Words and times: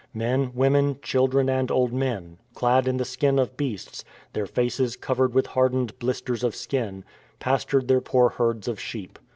Men, 0.15 0.51
women, 0.55 0.97
children, 1.03 1.47
and 1.47 1.69
old 1.69 1.93
men, 1.93 2.39
clad 2.55 2.87
in 2.87 2.97
the 2.97 3.05
skins 3.05 3.39
of 3.39 3.55
beasts, 3.55 4.03
their 4.33 4.47
faces 4.47 4.95
covered 4.95 5.35
with 5.35 5.45
hardened 5.45 5.99
blisters 5.99 6.43
of 6.43 6.55
skin, 6.55 7.03
pastured 7.37 7.87
their 7.87 8.01
poor 8.01 8.29
herds 8.29 8.67
of 8.67 8.79
sheep. 8.79 9.19